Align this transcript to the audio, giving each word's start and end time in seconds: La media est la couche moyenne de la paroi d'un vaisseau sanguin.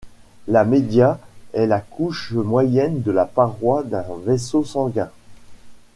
La 0.47 0.65
media 0.65 1.19
est 1.53 1.67
la 1.67 1.79
couche 1.79 2.31
moyenne 2.31 3.03
de 3.03 3.11
la 3.11 3.25
paroi 3.25 3.83
d'un 3.83 4.03
vaisseau 4.25 4.63
sanguin. 4.65 5.11